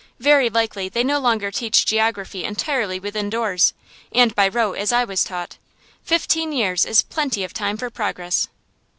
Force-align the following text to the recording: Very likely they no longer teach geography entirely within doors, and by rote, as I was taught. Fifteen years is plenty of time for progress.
Very 0.19 0.49
likely 0.49 0.89
they 0.89 1.03
no 1.03 1.19
longer 1.19 1.51
teach 1.51 1.85
geography 1.85 2.43
entirely 2.43 2.99
within 2.99 3.29
doors, 3.29 3.71
and 4.11 4.33
by 4.33 4.47
rote, 4.47 4.79
as 4.79 4.91
I 4.91 5.03
was 5.03 5.23
taught. 5.23 5.57
Fifteen 6.01 6.51
years 6.51 6.85
is 6.87 7.03
plenty 7.03 7.43
of 7.43 7.53
time 7.53 7.77
for 7.77 7.91
progress. 7.91 8.47